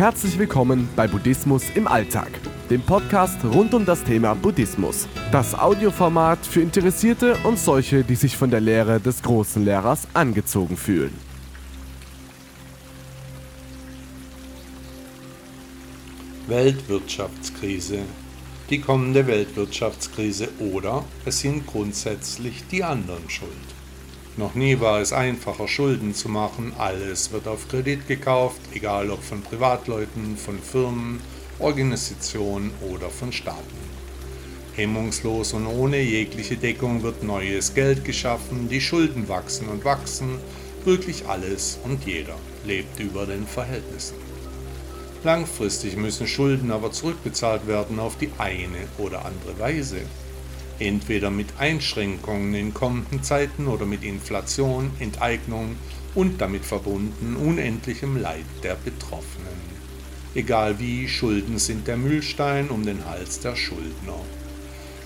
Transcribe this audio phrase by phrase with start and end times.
[0.00, 2.30] Herzlich willkommen bei Buddhismus im Alltag,
[2.70, 5.06] dem Podcast rund um das Thema Buddhismus.
[5.30, 10.78] Das Audioformat für Interessierte und solche, die sich von der Lehre des großen Lehrers angezogen
[10.78, 11.12] fühlen.
[16.46, 17.98] Weltwirtschaftskrise.
[18.70, 23.50] Die kommende Weltwirtschaftskrise oder es sind grundsätzlich die anderen schuld.
[24.40, 26.72] Noch nie war es einfacher, Schulden zu machen.
[26.78, 31.20] Alles wird auf Kredit gekauft, egal ob von Privatleuten, von Firmen,
[31.58, 33.60] Organisationen oder von Staaten.
[34.76, 40.38] Hemmungslos und ohne jegliche Deckung wird neues Geld geschaffen, die Schulden wachsen und wachsen,
[40.86, 44.14] wirklich alles und jeder lebt über den Verhältnissen.
[45.22, 49.98] Langfristig müssen Schulden aber zurückbezahlt werden auf die eine oder andere Weise
[50.80, 55.76] entweder mit Einschränkungen in kommenden Zeiten oder mit Inflation, Enteignung
[56.14, 59.70] und damit verbunden unendlichem Leid der Betroffenen.
[60.34, 64.18] Egal wie, Schulden sind der Mühlstein um den Hals der Schuldner.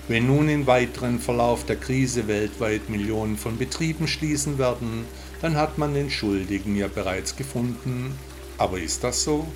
[0.07, 5.05] Wenn nun im weiteren Verlauf der Krise weltweit Millionen von Betrieben schließen werden,
[5.41, 8.13] dann hat man den Schuldigen ja bereits gefunden.
[8.59, 9.47] Aber ist das so?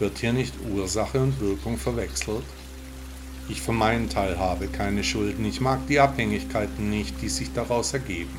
[0.00, 2.44] Wird hier nicht Ursache und Wirkung verwechselt?
[3.50, 5.44] Ich für meinen Teil habe keine Schulden.
[5.46, 8.38] Ich mag die Abhängigkeiten nicht, die sich daraus ergeben.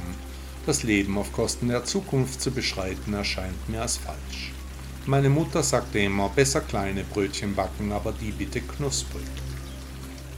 [0.68, 4.52] Das Leben auf Kosten der Zukunft zu beschreiten erscheint mir als falsch.
[5.08, 9.24] Meine Mutter sagte immer, besser kleine Brötchen backen, aber die bitte knusprig.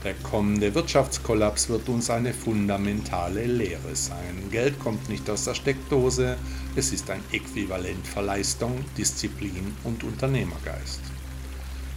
[0.04, 4.48] Der kommende Wirtschaftskollaps wird uns eine fundamentale Lehre sein.
[4.50, 6.36] Geld kommt nicht aus der Steckdose,
[6.74, 11.11] es ist ein Äquivalent für Leistung, Disziplin und Unternehmergeist.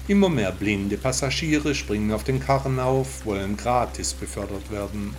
[0.07, 5.15] Immer mehr blinde Passagiere springen auf den Karren auf, wollen gratis befördert werden.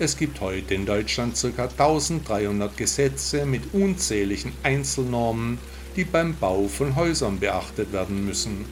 [0.00, 1.62] Es gibt heute in Deutschland ca.
[1.62, 5.58] 1300 Gesetze mit unzähligen Einzelnormen,
[5.94, 8.64] die beim Bau von Häusern beachtet werden müssen.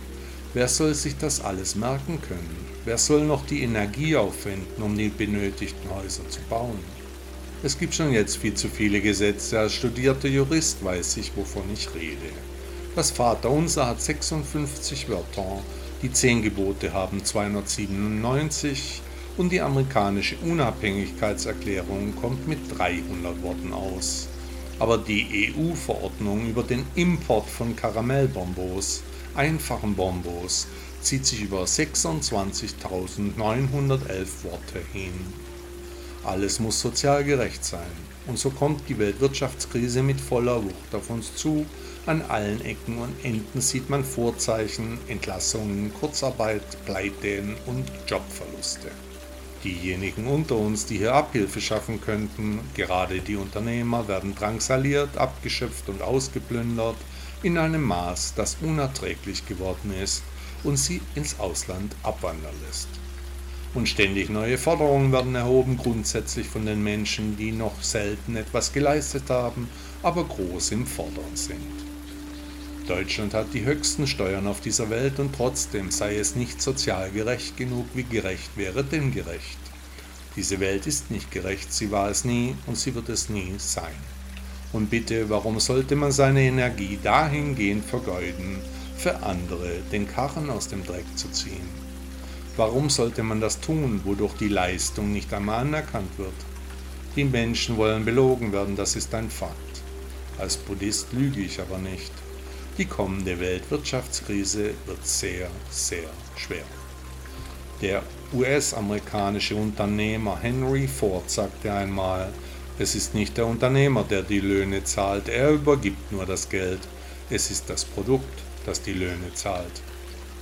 [0.54, 2.56] Wer soll sich das alles merken können?
[2.84, 6.78] Wer soll noch die Energie aufwenden, um die benötigten Häuser zu bauen?
[7.62, 9.60] Es gibt schon jetzt viel zu viele Gesetze.
[9.60, 12.32] Als studierter Jurist weiß ich, wovon ich rede.
[12.94, 15.60] Das Vaterunser hat 56 Wörter,
[16.00, 19.02] die Zehn Gebote haben 297
[19.36, 24.28] und die amerikanische Unabhängigkeitserklärung kommt mit 300 Worten aus.
[24.78, 29.02] Aber die EU-Verordnung über den Import von Karamellbonbons,
[29.34, 30.68] einfachen Bonbons,
[31.00, 33.34] zieht sich über 26.911
[34.44, 35.43] Worte hin.
[36.24, 37.80] Alles muss sozial gerecht sein.
[38.26, 41.66] Und so kommt die Weltwirtschaftskrise mit voller Wucht auf uns zu.
[42.06, 48.90] An allen Ecken und Enden sieht man Vorzeichen, Entlassungen, Kurzarbeit, Pleiten und Jobverluste.
[49.62, 56.02] Diejenigen unter uns, die hier Abhilfe schaffen könnten, gerade die Unternehmer, werden drangsaliert, abgeschöpft und
[56.02, 56.96] ausgeplündert
[57.42, 60.22] in einem Maß, das unerträglich geworden ist
[60.64, 62.88] und sie ins Ausland abwandern lässt.
[63.74, 69.24] Und ständig neue Forderungen werden erhoben, grundsätzlich von den Menschen, die noch selten etwas geleistet
[69.28, 69.68] haben,
[70.02, 71.58] aber groß im Fordern sind.
[72.86, 77.56] Deutschland hat die höchsten Steuern auf dieser Welt und trotzdem sei es nicht sozial gerecht
[77.56, 79.58] genug, wie gerecht wäre denn gerecht.
[80.36, 83.94] Diese Welt ist nicht gerecht, sie war es nie und sie wird es nie sein.
[84.72, 88.58] Und bitte, warum sollte man seine Energie dahingehend vergeuden,
[88.98, 91.83] für andere den Karren aus dem Dreck zu ziehen?
[92.56, 96.34] Warum sollte man das tun, wodurch die Leistung nicht einmal anerkannt wird?
[97.16, 99.82] Die Menschen wollen belogen werden, das ist ein Fakt.
[100.38, 102.12] Als Buddhist lüge ich aber nicht.
[102.78, 106.64] Die kommende Weltwirtschaftskrise wird sehr, sehr schwer.
[107.80, 112.32] Der US-amerikanische Unternehmer Henry Ford sagte einmal,
[112.78, 116.80] es ist nicht der Unternehmer, der die Löhne zahlt, er übergibt nur das Geld,
[117.30, 119.82] es ist das Produkt, das die Löhne zahlt.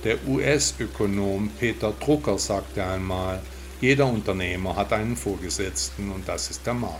[0.03, 3.41] Der US-Ökonom Peter Drucker sagte einmal,
[3.79, 6.99] jeder Unternehmer hat einen Vorgesetzten und das ist der Markt.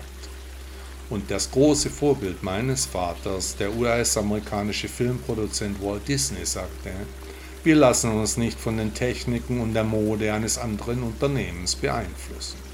[1.10, 6.92] Und das große Vorbild meines Vaters, der US-amerikanische Filmproduzent Walt Disney, sagte,
[7.66, 12.73] wir lassen uns nicht von den Techniken und der Mode eines anderen Unternehmens beeinflussen.